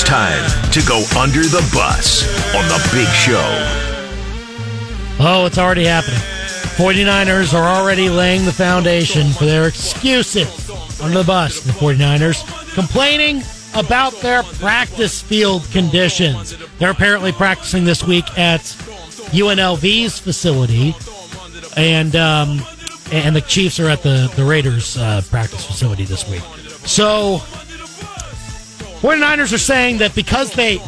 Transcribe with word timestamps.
It's 0.00 0.08
time 0.08 0.70
to 0.70 0.80
go 0.86 0.98
under 1.18 1.42
the 1.42 1.68
bus 1.74 2.22
on 2.54 2.64
the 2.68 2.78
big 2.94 3.08
show. 3.08 3.42
Oh, 5.18 5.44
it's 5.44 5.58
already 5.58 5.86
happening. 5.86 6.20
49ers 6.76 7.52
are 7.52 7.66
already 7.66 8.08
laying 8.08 8.44
the 8.44 8.52
foundation 8.52 9.32
for 9.32 9.44
their 9.44 9.66
excuses 9.66 10.70
under 11.00 11.18
the 11.18 11.24
bus. 11.24 11.62
The 11.62 11.72
49ers 11.72 12.74
complaining 12.74 13.42
about 13.74 14.12
their 14.20 14.44
practice 14.44 15.20
field 15.20 15.68
conditions. 15.72 16.56
They're 16.78 16.92
apparently 16.92 17.32
practicing 17.32 17.84
this 17.84 18.04
week 18.04 18.38
at 18.38 18.60
UNLV's 19.32 20.16
facility, 20.20 20.94
and 21.76 22.14
um, 22.14 22.62
and 23.10 23.34
the 23.34 23.40
Chiefs 23.40 23.80
are 23.80 23.88
at 23.88 24.04
the 24.04 24.32
the 24.36 24.44
Raiders 24.44 24.96
uh, 24.96 25.22
practice 25.28 25.66
facility 25.66 26.04
this 26.04 26.30
week. 26.30 26.42
So 26.86 27.42
49ers 29.00 29.52
are 29.52 29.58
saying 29.58 29.98
that 29.98 30.14
because 30.14 30.52
they, 30.52 30.78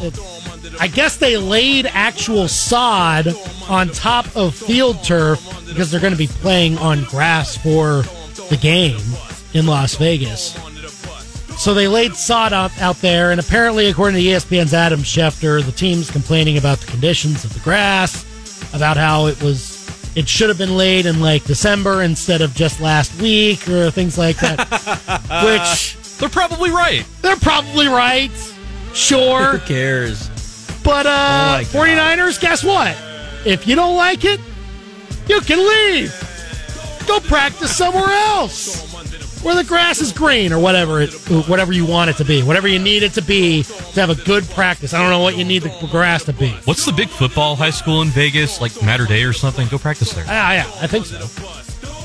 I 0.79 0.87
guess 0.87 1.17
they 1.17 1.37
laid 1.37 1.85
actual 1.87 2.47
sod 2.47 3.27
on 3.69 3.87
top 3.89 4.35
of 4.35 4.53
field 4.53 5.03
turf 5.03 5.41
because 5.67 5.91
they're 5.91 6.01
going 6.01 6.13
to 6.13 6.17
be 6.17 6.27
playing 6.27 6.77
on 6.77 7.03
grass 7.05 7.55
for 7.57 8.03
the 8.49 8.57
game 8.61 8.99
in 9.53 9.65
Las 9.65 9.95
Vegas. 9.95 10.57
So 11.57 11.73
they 11.73 11.87
laid 11.87 12.15
sod 12.15 12.53
out, 12.53 12.77
out 12.81 12.97
there, 12.97 13.31
and 13.31 13.39
apparently, 13.39 13.87
according 13.87 14.19
to 14.19 14.27
ESPN's 14.27 14.73
Adam 14.73 15.01
Schefter, 15.01 15.63
the 15.63 15.71
team's 15.71 16.09
complaining 16.09 16.57
about 16.57 16.79
the 16.79 16.87
conditions 16.87 17.45
of 17.45 17.53
the 17.53 17.59
grass, 17.59 18.25
about 18.73 18.97
how 18.97 19.27
it 19.27 19.41
was 19.43 19.79
it 20.15 20.27
should 20.27 20.49
have 20.49 20.57
been 20.57 20.75
laid 20.75 21.05
in 21.05 21.21
like 21.21 21.43
December 21.45 22.03
instead 22.03 22.41
of 22.41 22.53
just 22.55 22.81
last 22.81 23.19
week 23.21 23.67
or 23.69 23.91
things 23.91 24.17
like 24.17 24.37
that. 24.37 24.57
Which 25.45 26.00
They're 26.21 26.29
probably 26.29 26.69
right. 26.69 27.03
they're 27.23 27.35
probably 27.35 27.87
right. 27.87 28.29
Sure. 28.93 29.57
Who 29.57 29.59
cares? 29.65 30.29
But 30.83 31.07
uh 31.07 31.57
Oh 31.61 31.63
49ers, 31.63 32.39
guess 32.39 32.63
what? 32.63 32.95
If 33.43 33.67
you 33.67 33.75
don't 33.75 33.95
like 33.95 34.23
it, 34.23 34.39
you 35.27 35.41
can 35.41 35.57
leave. 35.57 36.13
Go 37.07 37.19
practice 37.21 37.75
somewhere 37.75 38.05
else. 38.07 38.87
Where 39.43 39.55
the 39.55 39.63
grass 39.63 39.99
is 39.99 40.11
green 40.11 40.53
or 40.53 40.59
whatever 40.59 41.01
it 41.01 41.11
whatever 41.47 41.73
you 41.73 41.87
want 41.87 42.11
it 42.11 42.17
to 42.17 42.25
be. 42.25 42.43
Whatever 42.43 42.67
you 42.67 42.77
need 42.77 43.01
it 43.01 43.13
to 43.13 43.23
be 43.23 43.63
to 43.63 43.99
have 43.99 44.11
a 44.11 44.23
good 44.23 44.47
practice. 44.51 44.93
I 44.93 44.99
don't 45.01 45.09
know 45.09 45.21
what 45.23 45.35
you 45.37 45.43
need 45.43 45.63
the 45.63 45.87
grass 45.89 46.23
to 46.25 46.33
be. 46.33 46.51
What's 46.65 46.85
the 46.85 46.91
big 46.93 47.09
football 47.09 47.55
high 47.55 47.71
school 47.71 48.03
in 48.03 48.09
Vegas? 48.09 48.61
Like 48.61 48.79
Mater 48.83 49.07
Dei 49.07 49.23
or 49.23 49.33
something? 49.33 49.67
Go 49.69 49.79
practice 49.79 50.13
there. 50.13 50.25
Ah, 50.27 50.53
yeah, 50.53 50.71
I 50.79 50.85
think 50.85 51.07
so. 51.07 51.27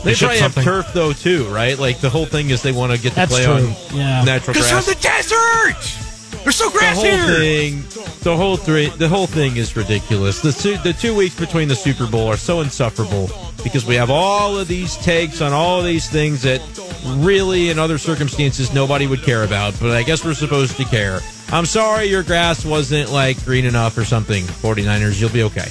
They 0.07 0.15
ship 0.15 0.27
probably 0.29 0.41
have 0.41 0.53
something. 0.55 0.65
turf 0.73 0.93
though 0.93 1.13
too, 1.13 1.45
right? 1.49 1.79
Like 1.79 2.01
the 2.01 2.11
whole 2.11 2.27
thing 2.27 2.51
is 2.51 2.63
they 2.63 2.73
want 2.73 2.93
to 2.93 2.99
get 2.99 3.11
to 3.11 3.15
That's 3.17 3.33
play 3.33 3.45
true. 3.45 3.55
on 3.55 3.75
Yeah. 3.97 4.25
natural 4.25 4.55
Because 4.55 4.71
grass. 4.71 4.85
from 4.85 4.95
the 4.95 5.01
desert! 5.01 6.03
There's 6.45 6.55
so 6.57 6.69
the 6.71 6.79
whole 6.79 7.03
here! 7.05 7.39
thing, 7.39 7.83
the 8.23 8.37
whole 8.37 8.57
three, 8.57 8.89
the 8.91 9.09
whole 9.09 9.27
thing 9.27 9.57
is 9.57 9.77
ridiculous. 9.77 10.41
The 10.41 10.53
two, 10.53 10.77
the 10.85 10.93
two 10.93 11.13
weeks 11.15 11.35
between 11.35 11.67
the 11.67 11.75
Super 11.75 12.07
Bowl 12.07 12.29
are 12.29 12.37
so 12.37 12.61
insufferable 12.61 13.29
because 13.65 13.85
we 13.85 13.97
have 13.97 14.11
all 14.11 14.57
of 14.57 14.69
these 14.69 14.97
takes 14.99 15.41
on 15.41 15.53
all 15.53 15.81
of 15.81 15.87
these 15.87 16.09
things 16.09 16.43
that 16.43 16.61
really, 17.17 17.71
in 17.71 17.81
other 17.81 17.99
circumstances, 17.99 18.73
nobody 18.73 19.09
would 19.09 19.23
care 19.25 19.43
about. 19.43 19.75
But 19.81 19.91
I 19.91 20.05
guess 20.05 20.25
we're 20.25 20.35
supposed 20.35 20.77
to 20.77 20.85
care. 20.85 21.19
I'm 21.51 21.67
sorry 21.67 22.05
your 22.07 22.23
grass 22.23 22.65
wasn't 22.65 23.11
like 23.11 23.45
green 23.45 23.65
enough 23.65 23.99
or 23.99 24.05
something. 24.05 24.45
49ers, 24.45 25.21
you'll 25.21 25.31
be 25.31 25.43
okay. 25.45 25.69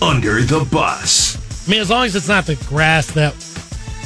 Under 0.00 0.42
the 0.42 0.66
bus. 0.70 1.31
I 1.66 1.70
mean, 1.70 1.80
as 1.80 1.90
long 1.90 2.04
as 2.06 2.16
it's 2.16 2.28
not 2.28 2.46
the 2.46 2.56
grass 2.66 3.06
that 3.12 3.34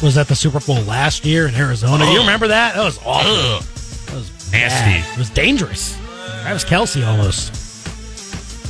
was 0.03 0.19
at 0.19 0.29
the 0.29 0.35
Super 0.35 0.61
Bowl 0.61 0.81
last 0.83 1.25
year 1.25 1.47
in 1.49 1.55
Arizona. 1.55 2.05
You 2.13 2.19
remember 2.21 2.49
that? 2.49 2.75
That 2.75 2.85
was 2.85 2.99
awful. 2.99 3.31
Ugh. 3.33 3.63
That 4.07 4.15
was 4.15 4.53
Nasty. 4.53 5.01
bad. 5.03 5.13
It 5.15 5.19
was 5.19 5.31
dangerous. 5.31 5.97
Travis 6.43 6.65
Kelce 6.65 7.07
almost 7.07 7.55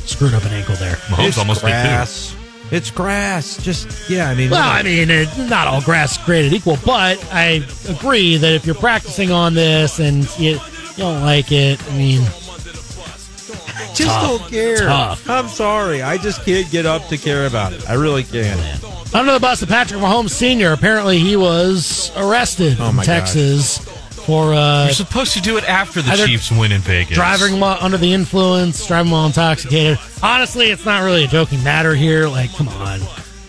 screwed 0.07 0.33
up 0.33 0.43
an 0.45 0.51
ankle 0.53 0.75
there. 0.75 0.95
Mahomes 0.95 1.27
it's 1.27 1.37
almost 1.37 1.61
did 1.61 1.67
too. 1.67 1.71
grass. 1.71 2.35
It's 2.71 2.89
grass. 2.91 3.57
Just 3.63 4.09
yeah. 4.09 4.29
I 4.29 4.35
mean, 4.35 4.49
Well, 4.49 4.61
I 4.69 4.83
mean, 4.83 5.09
it, 5.09 5.27
not 5.37 5.67
all 5.67 5.81
grass 5.81 6.13
is 6.17 6.23
created 6.23 6.53
equal, 6.53 6.77
but 6.85 7.23
I 7.33 7.65
agree 7.89 8.37
that 8.37 8.53
if 8.53 8.65
you're 8.65 8.75
practicing 8.75 9.31
on 9.31 9.53
this 9.53 9.99
and 9.99 10.23
you, 10.39 10.51
you 10.51 10.59
don't 10.97 11.21
like 11.21 11.51
it, 11.51 11.81
I 11.91 11.97
mean, 11.97 12.25
just 13.97 14.09
tough. 14.09 14.39
don't 14.39 14.49
care. 14.51 14.77
Tough. 14.77 15.29
I'm 15.29 15.47
sorry. 15.47 16.01
I 16.01 16.17
just 16.17 16.43
can't 16.45 16.69
get 16.71 16.85
up 16.85 17.07
to 17.07 17.17
care 17.17 17.45
about 17.47 17.73
it. 17.73 17.87
I 17.89 17.93
really 17.93 18.23
can't. 18.23 18.59
under 19.13 19.31
the 19.33 19.39
bus, 19.39 19.61
of 19.61 19.69
Patrick 19.69 19.99
Mahomes 19.99 20.29
Sr. 20.31 20.73
Apparently, 20.73 21.19
he 21.19 21.35
was 21.35 22.11
arrested 22.15 22.77
Oh, 22.79 22.89
in 22.89 22.95
my 22.95 23.03
Texas 23.03 23.77
for 24.25 24.53
uh, 24.53 24.85
You're 24.85 24.93
supposed 24.93 25.33
to 25.33 25.41
do 25.41 25.57
it 25.57 25.63
after 25.69 26.01
the 26.01 26.11
Either 26.11 26.27
Chiefs 26.27 26.51
win 26.51 26.71
in 26.73 26.81
Vegas. 26.81 27.15
driving 27.15 27.59
while 27.59 27.77
under 27.79 27.97
the 27.97 28.13
influence, 28.13 28.85
driving 28.85 29.11
while 29.11 29.25
intoxicated. 29.25 29.97
Honestly, 30.21 30.69
it's 30.71 30.85
not 30.85 31.03
really 31.03 31.23
a 31.23 31.27
joking 31.27 31.63
matter 31.63 31.95
here. 31.95 32.27
Like, 32.27 32.53
come 32.53 32.67
on. 32.67 32.99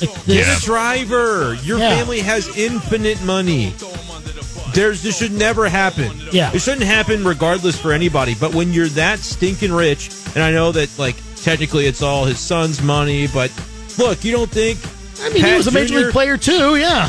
Like, 0.01 0.15
this, 0.27 0.47
You're 0.47 0.57
a 0.57 0.61
driver. 0.61 1.55
Your 1.65 1.79
Yeah. 1.81 1.97
family 1.97 2.21
has 2.21 2.47
infinite 2.57 3.21
money. 3.25 3.75
There's 4.75 5.03
this 5.03 5.19
should 5.19 5.33
never 5.33 5.69
happen. 5.69 6.11
Yeah. 6.33 6.53
It 6.53 6.61
shouldn't 6.61 6.83
happen 6.87 7.25
regardless 7.25 7.79
for 7.81 7.93
anybody. 7.93 8.35
But 8.35 8.55
when 8.55 8.73
you're 8.73 8.89
that 8.89 9.19
stinking 9.21 9.73
rich, 9.73 10.11
and 10.35 10.43
I 10.43 10.51
know 10.53 10.73
that 10.73 10.91
like 10.99 11.17
technically 11.37 11.87
it's 11.87 12.03
all 12.03 12.25
his 12.25 12.39
son's 12.39 12.83
money, 12.83 13.27
but 13.27 13.51
look, 13.99 14.25
you 14.25 14.33
don't 14.33 14.51
think 14.51 14.79
I 15.23 15.31
mean, 15.31 15.45
he 15.45 15.55
was 15.55 15.67
a 15.67 15.71
major 15.73 15.95
Jr. 15.95 16.01
league 16.07 16.13
player 16.13 16.37
too. 16.37 16.77
Yeah. 16.77 17.09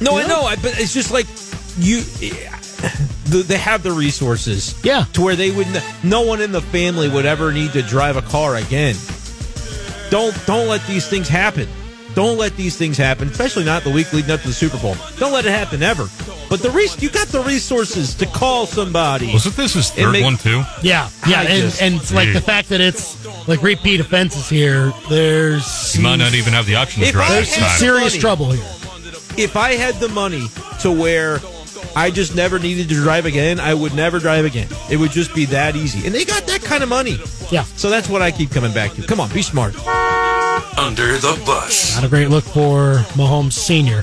No, 0.00 0.16
I 0.18 0.26
know, 0.26 0.42
I- 0.42 0.56
but 0.56 0.78
it's 0.80 0.94
just 0.94 1.10
like 1.10 1.26
you. 1.78 2.00
the- 2.00 3.44
They 3.46 3.58
have 3.58 3.82
the 3.84 3.92
resources, 3.92 4.74
Yeah. 4.82 5.04
to 5.12 5.20
where 5.22 5.36
they 5.36 5.50
would. 5.52 5.68
No 6.02 6.22
one 6.22 6.40
in 6.40 6.50
the 6.52 6.60
family 6.62 7.08
would 7.08 7.26
ever 7.26 7.52
need 7.52 7.72
to 7.74 7.82
drive 7.82 8.16
a 8.16 8.22
car 8.22 8.56
again. 8.56 8.96
Don't 10.10 10.34
don't 10.46 10.66
let 10.68 10.84
these 10.88 11.06
things 11.06 11.28
happen. 11.28 11.68
Don't 12.14 12.38
let 12.38 12.56
these 12.56 12.76
things 12.76 12.96
happen, 12.98 13.28
especially 13.28 13.64
not 13.64 13.84
the 13.84 13.90
week 13.90 14.12
leading 14.12 14.30
up 14.30 14.40
to 14.42 14.48
the 14.48 14.52
Super 14.54 14.78
Bowl. 14.78 14.96
Don't 15.18 15.32
let 15.32 15.44
it 15.46 15.50
happen 15.52 15.82
ever. 15.82 16.08
But 16.48 16.60
the 16.60 16.70
res- 16.70 17.00
you 17.00 17.08
got 17.08 17.28
the 17.28 17.40
resources 17.42 18.14
to 18.16 18.26
call 18.26 18.66
somebody. 18.66 19.32
Wasn't 19.32 19.54
this 19.56 19.74
his 19.74 19.90
third 19.90 20.10
make- 20.12 20.24
one 20.24 20.36
too? 20.36 20.62
Yeah, 20.82 21.08
yeah, 21.28 21.40
I 21.40 21.44
and, 21.44 21.62
just- 21.62 21.80
and 21.82 21.94
it's 21.96 22.12
like 22.12 22.32
the 22.32 22.40
fact 22.40 22.70
that 22.70 22.80
it's 22.80 23.16
like 23.46 23.62
repeat 23.62 24.00
offenses 24.00 24.48
here. 24.48 24.92
There's 25.08 25.92
He 25.94 26.02
might 26.02 26.16
not 26.16 26.34
even 26.34 26.52
have 26.52 26.66
the 26.66 26.74
option 26.76 27.02
to 27.02 27.08
If 27.08 27.12
drive 27.12 27.28
this 27.30 27.36
there's 27.36 27.48
had 27.50 27.54
some 27.60 27.68
time. 27.68 27.78
serious 27.78 28.12
Funny. 28.12 28.20
trouble 28.20 28.50
here. 28.52 28.64
if 29.36 29.56
I 29.56 29.74
had 29.74 29.94
the 30.00 30.08
money 30.08 30.48
to 30.80 30.90
where 30.90 31.38
I 31.94 32.10
just 32.10 32.34
never 32.34 32.58
needed 32.58 32.88
to 32.88 32.94
drive 32.96 33.26
again, 33.26 33.60
I 33.60 33.72
would 33.74 33.94
never 33.94 34.18
drive 34.18 34.44
again. 34.44 34.68
It 34.90 34.96
would 34.96 35.12
just 35.12 35.32
be 35.34 35.44
that 35.46 35.76
easy. 35.76 36.04
And 36.06 36.14
they 36.14 36.24
got 36.24 36.46
that 36.48 36.62
kind 36.62 36.82
of 36.82 36.88
money. 36.88 37.18
Yeah, 37.50 37.62
So 37.76 37.90
that's 37.90 38.08
what 38.08 38.22
I 38.22 38.30
keep 38.32 38.50
coming 38.50 38.72
back 38.72 38.92
to. 38.94 39.02
Come 39.02 39.18
on, 39.20 39.28
be 39.32 39.42
smart. 39.42 39.74
Under 40.80 41.18
the 41.18 41.40
bus. 41.44 41.94
not 41.96 42.04
a 42.04 42.08
great 42.08 42.28
look 42.30 42.44
for 42.44 43.04
Mahomes 43.14 43.52
Senior. 43.52 44.02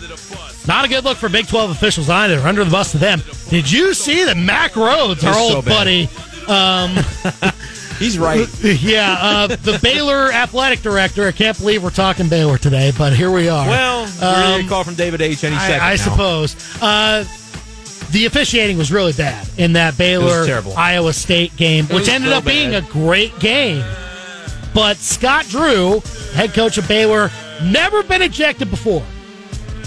Not 0.68 0.86
a 0.86 0.88
good 0.88 1.04
look 1.06 1.18
for 1.18 1.30
Big 1.30 1.48
12 1.48 1.72
officials 1.72 2.10
either. 2.10 2.40
Under 2.40 2.64
the 2.64 2.72
bus 2.72 2.92
to 2.92 2.98
them. 2.98 3.22
Did 3.50 3.72
you 3.72 3.94
see 3.94 4.26
that 4.26 4.38
Mack 4.38 4.74
Rhoades, 4.74 5.24
our 5.24 5.34
He's 5.34 5.48
so 5.50 5.56
old 5.56 5.66
bad. 5.66 5.72
buddy, 5.72 6.10
He's 8.00 8.20
right. 8.20 8.48
yeah, 8.64 9.18
uh, 9.20 9.48
the 9.48 9.80
Baylor 9.82 10.32
athletic 10.32 10.82
director. 10.82 11.26
I 11.26 11.32
can't 11.32 11.58
believe 11.58 11.84
we're 11.84 11.90
talking 11.90 12.30
Baylor 12.30 12.58
today, 12.60 12.92
but 12.98 13.14
here 13.14 13.32
we 13.32 13.50
are. 13.50 13.68
Well, 13.68 14.02
you're 14.02 14.20
going 14.20 14.58
to 14.60 14.64
Um, 14.64 14.68
call 14.70 14.84
from 14.84 14.94
David 14.96 15.22
H. 15.22 15.44
any 15.44 15.58
second. 15.58 15.82
I, 15.82 15.94
I 15.94 15.96
now. 15.96 16.04
suppose. 16.04 16.56
Uh, 16.82 17.24
the 18.12 18.26
officiating 18.26 18.78
was 18.78 18.92
really 18.92 19.14
bad 19.14 19.48
in 19.58 19.74
that 19.74 19.98
Baylor 19.98 20.46
terrible. 20.46 20.74
Iowa 20.78 21.12
State 21.12 21.56
game, 21.58 21.86
which 21.88 22.08
ended 22.08 22.30
so 22.30 22.38
up 22.38 22.46
being 22.46 22.76
a 22.76 22.82
great 22.82 23.38
game. 23.40 23.84
But 24.78 24.98
Scott 24.98 25.48
Drew, 25.50 26.02
head 26.36 26.54
coach 26.54 26.78
of 26.78 26.88
Baylor, 26.88 27.32
never 27.64 28.04
been 28.04 28.22
ejected 28.22 28.70
before 28.70 29.04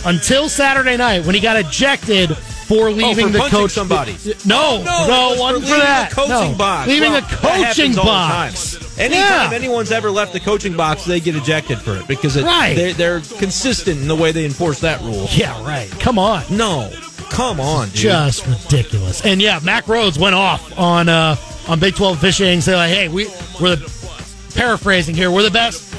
until 0.05 0.49
Saturday 0.49 0.97
night 0.97 1.25
when 1.25 1.37
he 1.37 1.41
got 1.41 1.57
ejected 1.57 2.37
for 2.37 2.91
leaving 2.91 3.27
Oh, 3.27 3.29
for 3.29 3.33
the 3.39 3.49
coach. 3.51 3.71
somebody. 3.71 4.17
No, 4.45 4.83
No, 4.83 5.07
no, 5.07 5.41
one 5.41 5.55
for 5.61 5.69
for, 5.69 5.77
that. 5.77 6.11
the 6.11 6.17
coaching 6.17 6.53
no. 6.53 6.59
box. 6.59 6.89
Leaving 6.89 7.13
Well, 7.13 7.23
a 7.25 7.37
coaching 7.37 7.95
box. 7.95 8.73
time. 8.79 8.87
Anytime 8.99 9.51
Yeah. 9.53 9.57
anyone's 9.57 9.93
ever 9.93 10.11
left 10.11 10.33
the 10.33 10.41
coaching 10.41 10.73
box, 10.77 11.05
they 11.05 11.21
get 11.21 11.37
ejected 11.37 11.79
for 11.81 11.97
it 11.97 12.09
because 12.09 12.35
it, 12.37 12.45
Right. 12.45 12.75
they're, 12.75 12.93
they're 12.93 13.21
consistent 13.39 14.01
in 14.01 14.09
the 14.09 14.17
way 14.17 14.33
they 14.33 14.45
enforce 14.45 14.81
that 14.81 15.01
rule. 15.03 15.29
Yeah, 15.33 15.55
right. 15.65 15.89
Come 16.01 16.19
on. 16.19 16.43
No, 16.51 16.91
come 17.31 17.61
on, 17.61 17.91
dude. 17.91 17.97
just 17.97 18.45
ridiculous. 18.45 19.21
And 19.21 19.41
yeah, 19.41 19.61
Mack 19.63 19.87
Rhoades 19.87 20.19
went 20.19 20.35
off 20.35 20.77
on 20.77 21.09
uh, 21.09 21.37
on 21.69 21.79
Big 21.79 21.95
Twelve 21.95 22.19
fishing. 22.19 22.61
saying 22.61 22.77
like, 22.79 22.91
"Hey, 22.91 23.07
we 23.09 23.29
we're 23.61 23.77
the 23.77 24.00
paraphrasing 24.51 25.15
here. 25.15 25.31
We're 25.31 25.43
the 25.43 25.51
best 25.51 25.95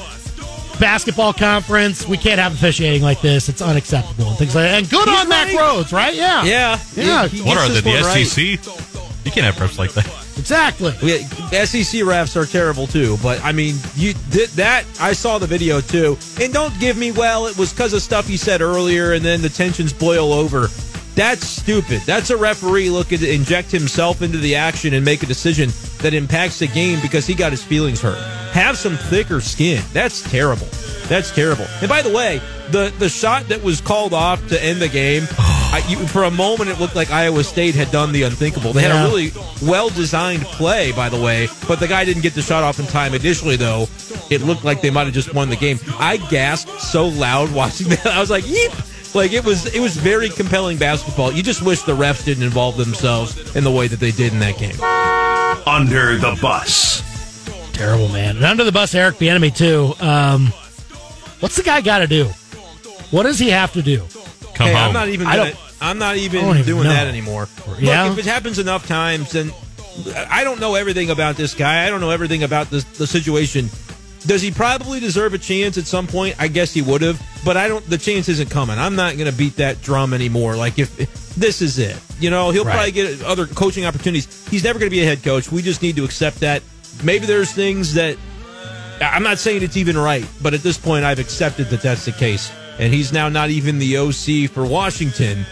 basketball 0.80 1.32
conference. 1.32 2.06
We 2.08 2.16
can't 2.16 2.40
have 2.40 2.54
officiating 2.54 3.02
like 3.02 3.20
this. 3.20 3.48
It's 3.48 3.62
unacceptable 3.62 4.28
and 4.28 4.38
things 4.38 4.54
like 4.54 4.64
that." 4.64 4.78
And 4.78 4.88
good 4.90 5.08
He's 5.08 5.20
on 5.20 5.28
Mack 5.28 5.48
right. 5.48 5.56
Rhoades, 5.56 5.92
right? 5.92 6.14
Yeah, 6.14 6.44
yeah, 6.44 6.78
Yeah. 6.94 7.28
He- 7.28 7.38
he 7.38 7.42
What 7.42 7.58
are 7.58 7.68
they? 7.68 7.80
The 7.80 7.90
one 7.90 8.02
right. 8.04 8.26
SEC? 8.26 8.58
You 9.24 9.30
can't 9.30 9.46
have 9.46 9.54
refs 9.56 9.78
like 9.78 9.92
that. 9.92 10.08
exactly. 10.36 10.92
We, 11.00 11.18
SEC 11.64 12.00
refs 12.02 12.34
are 12.34 12.44
terrible 12.46 12.88
too, 12.88 13.16
but 13.22 13.40
I 13.44 13.52
mean, 13.52 13.76
you 13.94 14.14
did 14.30 14.48
that. 14.50 14.84
I 15.00 15.12
saw 15.12 15.38
the 15.38 15.46
video 15.46 15.80
too, 15.80 16.18
and 16.40 16.52
don't 16.52 16.76
give 16.80 16.96
me 16.96 17.12
well. 17.12 17.46
It 17.46 17.56
was 17.56 17.72
because 17.72 17.92
of 17.92 18.02
stuff 18.02 18.28
you 18.28 18.36
said 18.36 18.60
earlier, 18.60 19.12
and 19.12 19.24
then 19.24 19.40
the 19.40 19.48
tensions 19.48 19.92
boil 19.92 20.32
over. 20.32 20.68
That's 21.14 21.46
stupid. 21.46 22.00
That's 22.06 22.30
a 22.30 22.36
referee 22.36 22.88
looking 22.90 23.18
to 23.18 23.30
inject 23.32 23.70
himself 23.70 24.22
into 24.22 24.38
the 24.38 24.56
action 24.56 24.94
and 24.94 25.04
make 25.04 25.22
a 25.22 25.26
decision. 25.26 25.70
that 25.98 26.14
impacts 26.14 26.58
the 26.58 26.66
game 26.66 26.98
because 27.00 27.28
he 27.28 27.32
got 27.34 27.52
his 27.52 27.62
feelings 27.62 28.00
hurt. 28.00 28.18
Have 28.52 28.76
some 28.76 28.96
thicker 28.96 29.40
skin. 29.40 29.82
That's 29.92 30.22
terrible. 30.30 30.66
That's 31.08 31.30
terrible. 31.30 31.66
And 31.80 31.88
by 31.88 32.02
the 32.02 32.12
way, 32.12 32.40
the 32.70 32.92
the 32.98 33.08
shot 33.08 33.48
that 33.48 33.62
was 33.62 33.80
called 33.80 34.12
off 34.12 34.46
to 34.48 34.62
end 34.62 34.80
the 34.80 34.88
game, 34.88 35.26
I, 35.38 35.82
you, 35.88 35.96
for 36.06 36.24
a 36.24 36.30
moment 36.30 36.70
it 36.70 36.78
looked 36.78 36.94
like 36.94 37.10
Iowa 37.10 37.44
State 37.44 37.74
had 37.74 37.90
done 37.90 38.12
the 38.12 38.22
unthinkable. 38.22 38.72
They 38.72 38.82
had 38.82 38.90
a 38.90 39.04
really 39.04 39.30
well 39.62 39.88
designed 39.88 40.42
play, 40.42 40.92
by 40.92 41.08
the 41.08 41.20
way, 41.20 41.48
but 41.66 41.80
the 41.80 41.88
guy 41.88 42.04
didn't 42.04 42.22
get 42.22 42.34
the 42.34 42.42
shot 42.42 42.62
off 42.62 42.78
in 42.78 42.86
time. 42.86 43.14
Additionally, 43.14 43.56
though, 43.56 43.86
it 44.30 44.42
looked 44.42 44.64
like 44.64 44.80
they 44.80 44.90
might 44.90 45.04
have 45.04 45.14
just 45.14 45.34
won 45.34 45.48
the 45.48 45.56
game. 45.56 45.78
I 45.98 46.18
gasped 46.30 46.80
so 46.80 47.08
loud 47.08 47.52
watching 47.54 47.88
that. 47.88 48.06
I 48.06 48.20
was 48.20 48.30
like, 48.30 48.44
"Yeep!" 48.44 49.14
Like 49.14 49.32
it 49.32 49.44
was, 49.44 49.66
it 49.74 49.80
was 49.80 49.96
very 49.96 50.28
compelling 50.30 50.78
basketball. 50.78 51.32
You 51.32 51.42
just 51.42 51.62
wish 51.62 51.82
the 51.82 51.96
refs 51.96 52.24
didn't 52.24 52.44
involve 52.44 52.76
themselves 52.78 53.54
in 53.56 53.64
the 53.64 53.70
way 53.70 53.86
that 53.86 54.00
they 54.00 54.10
did 54.10 54.32
in 54.32 54.38
that 54.38 54.58
game. 54.58 54.80
Under 55.66 56.16
the 56.16 56.38
bus. 56.40 57.11
Terrible, 57.82 58.08
man. 58.08 58.36
And 58.36 58.44
under 58.44 58.64
the 58.64 58.72
bus, 58.72 58.94
Eric 58.94 59.16
Bieniemy 59.16 59.56
too. 59.56 59.92
Um, 60.04 60.46
what's 61.40 61.56
the 61.56 61.62
guy 61.62 61.80
got 61.80 61.98
to 61.98 62.06
do? 62.06 62.26
What 63.10 63.24
does 63.24 63.38
he 63.38 63.50
have 63.50 63.72
to 63.72 63.82
do? 63.82 63.98
Come 64.54 64.68
Hey, 64.68 64.72
home. 64.74 64.82
I'm 64.88 64.92
not 64.92 65.08
even. 65.08 65.26
Gonna, 65.26 65.36
don't- 65.50 65.56
I'm 65.80 65.98
not 65.98 66.14
I 66.14 66.18
even 66.18 66.44
even 66.46 66.62
doing 66.64 66.84
know. 66.84 66.90
that 66.90 67.08
anymore. 67.08 67.48
Yeah? 67.80 68.04
Look, 68.04 68.18
if 68.18 68.26
it 68.26 68.28
happens 68.30 68.60
enough 68.60 68.86
times, 68.86 69.32
then 69.32 69.50
I 70.30 70.44
don't 70.44 70.60
know 70.60 70.76
everything 70.76 71.10
about 71.10 71.34
this 71.36 71.54
guy. 71.54 71.84
I 71.84 71.90
don't 71.90 72.00
know 72.00 72.10
everything 72.10 72.44
about 72.44 72.70
this, 72.70 72.84
the 72.84 73.06
situation. 73.06 73.68
Does 74.24 74.40
he 74.40 74.52
probably 74.52 75.00
deserve 75.00 75.34
a 75.34 75.38
chance 75.38 75.76
at 75.76 75.84
some 75.86 76.06
point? 76.06 76.36
I 76.38 76.46
guess 76.46 76.72
he 76.72 76.80
would 76.82 77.02
have, 77.02 77.20
but 77.44 77.56
I 77.56 77.66
don't. 77.66 77.84
The 77.90 77.98
chance 77.98 78.28
isn't 78.28 78.48
coming. 78.50 78.78
I'm 78.78 78.94
not 78.94 79.16
going 79.16 79.28
to 79.28 79.36
beat 79.36 79.56
that 79.56 79.82
drum 79.82 80.14
anymore. 80.14 80.54
Like 80.54 80.78
if, 80.78 81.00
if 81.00 81.34
this 81.34 81.60
is 81.60 81.80
it, 81.80 81.98
you 82.20 82.30
know, 82.30 82.50
he'll 82.50 82.64
Right. 82.64 82.74
probably 82.74 82.92
get 82.92 83.22
other 83.24 83.46
coaching 83.48 83.84
opportunities. 83.84 84.46
He's 84.48 84.62
never 84.62 84.78
going 84.78 84.88
to 84.88 84.94
be 84.94 85.00
a 85.02 85.04
head 85.04 85.24
coach. 85.24 85.50
We 85.50 85.62
just 85.62 85.82
need 85.82 85.96
to 85.96 86.04
accept 86.04 86.38
that. 86.40 86.62
Maybe 87.02 87.26
there's 87.26 87.52
things 87.52 87.94
that 87.94 88.16
I'm 89.00 89.22
not 89.22 89.38
saying 89.38 89.62
it's 89.62 89.76
even 89.76 89.96
right, 89.96 90.26
but 90.40 90.54
at 90.54 90.60
this 90.60 90.78
point, 90.78 91.04
I've 91.04 91.18
accepted 91.18 91.68
that 91.68 91.82
that's 91.82 92.04
the 92.04 92.12
case. 92.12 92.52
And 92.78 92.92
he's 92.92 93.12
now 93.12 93.28
not 93.28 93.50
even 93.50 93.78
the 93.78 93.98
OC 93.98 94.50
for 94.50 94.64
Washington 94.64 95.44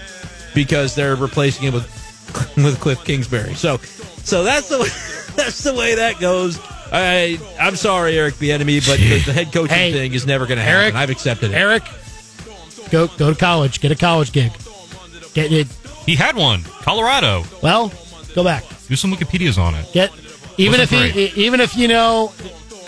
because 0.55 0.95
they're 0.95 1.17
replacing 1.17 1.65
him 1.65 1.75
with 1.75 1.85
with 2.57 2.79
Kliff 2.79 3.05
Kingsbury. 3.05 3.55
So, 3.55 3.79
so 3.79 4.45
that's 4.45 4.69
the 4.69 4.79
that's 5.37 5.63
the 5.63 5.75
way 5.75 5.97
that 5.97 6.19
goes. 6.21 6.59
I 6.93 7.39
I'm 7.61 7.77
sorry, 7.77 8.19
Eric 8.19 8.39
the 8.39 8.53
enemy, 8.53 8.81
but 8.81 8.99
the, 8.99 9.19
the 9.19 9.33
head 9.33 9.53
coaching 9.53 9.77
Hey, 9.77 9.93
thing 9.93 10.15
is 10.15 10.27
never 10.27 10.47
going 10.47 10.59
to 10.59 10.65
happen. 10.65 10.83
Eric, 10.83 10.95
I've 10.95 11.11
accepted 11.11 11.53
it. 11.53 11.55
Eric, 11.55 11.83
go 12.91 13.09
go 13.09 13.33
to 13.33 13.39
college. 13.39 13.81
Get 13.81 13.93
a 13.93 13.97
college 13.97 14.33
gig. 14.33 14.53
Get 15.35 15.53
it. 15.53 15.69
he 16.07 16.17
had 16.17 16.37
one. 16.37 16.63
Colorado. 16.83 17.45
Well, 17.63 17.93
go 18.35 18.43
back. 18.43 18.65
Do 18.89 18.97
some 18.97 19.13
Wikipedia's 19.13 19.59
on 19.59 19.75
it. 19.75 19.93
Get 19.93 20.11
even 20.61 20.81
if 20.81 20.93
Wasn't 20.93 21.15
you 21.15 21.31
even 21.37 21.61
if 21.61 21.77
you 21.77 21.89
know 21.89 22.33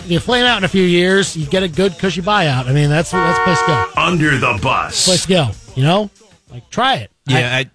you 0.05 0.19
flame 0.19 0.45
out 0.45 0.57
in 0.57 0.63
a 0.63 0.69
few 0.69 0.83
years, 0.83 1.35
you 1.35 1.45
get 1.45 1.63
a 1.63 1.67
good 1.67 1.97
cushy 1.97 2.21
buyout. 2.21 2.67
I 2.67 2.73
mean, 2.73 2.89
that's 2.89 3.11
that's 3.11 3.39
the 3.39 3.43
place 3.43 3.59
to 3.59 3.65
go. 3.67 4.01
Under 4.01 4.37
the 4.37 4.59
bus. 4.61 5.05
Place 5.05 5.23
to 5.23 5.27
go. 5.29 5.49
You 5.75 5.83
know, 5.83 6.09
like 6.51 6.69
try 6.69 6.95
it. 6.95 7.11
Yeah, 7.25 7.55
I, 7.55 7.71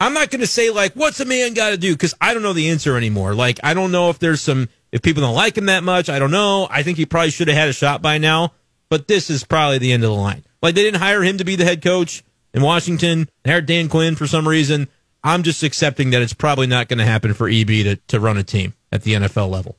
I'm 0.00 0.14
not 0.14 0.30
going 0.30 0.40
to 0.40 0.46
say 0.46 0.70
like 0.70 0.94
what's 0.94 1.20
a 1.20 1.24
man 1.24 1.54
got 1.54 1.70
to 1.70 1.76
do 1.76 1.92
because 1.92 2.14
I 2.20 2.34
don't 2.34 2.42
know 2.42 2.52
the 2.52 2.70
answer 2.70 2.96
anymore. 2.96 3.34
Like 3.34 3.60
I 3.62 3.74
don't 3.74 3.92
know 3.92 4.10
if 4.10 4.18
there's 4.18 4.40
some 4.40 4.68
if 4.92 5.02
people 5.02 5.22
don't 5.22 5.34
like 5.34 5.56
him 5.56 5.66
that 5.66 5.84
much. 5.84 6.08
I 6.08 6.18
don't 6.18 6.30
know. 6.30 6.66
I 6.70 6.82
think 6.82 6.98
he 6.98 7.06
probably 7.06 7.30
should 7.30 7.48
have 7.48 7.56
had 7.56 7.68
a 7.68 7.72
shot 7.72 8.02
by 8.02 8.18
now. 8.18 8.52
But 8.90 9.08
this 9.08 9.30
is 9.30 9.44
probably 9.44 9.78
the 9.78 9.92
end 9.92 10.04
of 10.04 10.10
the 10.10 10.16
line. 10.16 10.44
Like 10.60 10.74
they 10.74 10.82
didn't 10.82 11.00
hire 11.00 11.22
him 11.22 11.38
to 11.38 11.44
be 11.44 11.56
the 11.56 11.64
head 11.64 11.82
coach 11.82 12.22
in 12.52 12.62
Washington. 12.62 13.28
They 13.42 13.50
hired 13.50 13.66
Dan 13.66 13.88
Quinn 13.88 14.14
for 14.16 14.26
some 14.26 14.46
reason. 14.46 14.88
I'm 15.22 15.42
just 15.42 15.62
accepting 15.62 16.10
that 16.10 16.20
it's 16.20 16.34
probably 16.34 16.66
not 16.66 16.88
going 16.88 16.98
to 16.98 17.06
happen 17.06 17.32
for 17.32 17.48
EB 17.48 17.68
to, 17.68 17.96
to 18.08 18.20
run 18.20 18.36
a 18.36 18.42
team 18.42 18.74
at 18.94 19.02
the 19.02 19.14
NFL 19.14 19.50
level. 19.50 19.76